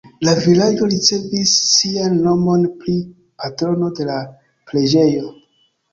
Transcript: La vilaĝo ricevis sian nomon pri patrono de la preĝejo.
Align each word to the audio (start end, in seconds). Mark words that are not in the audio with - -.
La 0.27 0.31
vilaĝo 0.43 0.87
ricevis 0.93 1.51
sian 1.73 2.17
nomon 2.27 2.65
pri 2.79 2.97
patrono 3.45 3.93
de 4.01 4.09
la 4.11 4.17
preĝejo. 4.73 5.29